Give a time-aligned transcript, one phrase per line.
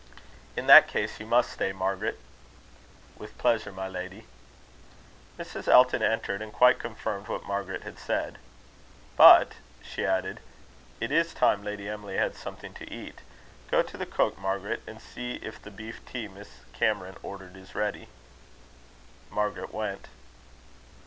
[0.57, 2.19] "In that case you must stay, Margaret."
[3.17, 4.25] "With pleasure, my lady."
[5.37, 5.67] Mrs.
[5.67, 8.39] Elton entered, and quite confirmed what Margaret had said.
[9.15, 9.51] "But,"
[9.83, 10.39] she added,
[10.99, 13.19] "it is time Lady Emily had something to eat.
[13.69, 17.75] Go to the cook, Margaret, and see if the beef tea Miss Cameron ordered is
[17.75, 18.07] ready."
[19.29, 20.07] Margaret went.